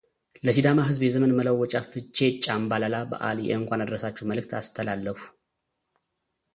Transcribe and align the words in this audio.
ለሲዳማ 0.45 0.77
ሕዝብ 0.87 1.01
የዘመን 1.05 1.35
መለወጫ 1.39 1.73
ፍቼ 1.91 2.17
ጫምባላላ 2.45 2.95
በዓል 3.11 3.37
የእንኳን 3.49 3.83
አደረሳችሁ 3.83 4.29
መልዕክት 4.31 4.53
አስተላለፉ። 4.61 5.19